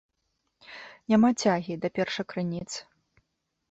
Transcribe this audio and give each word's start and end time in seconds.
Няма 1.13 1.29
цягі 1.45 1.79
да 1.87 1.95
першакрыніц. 2.01 2.69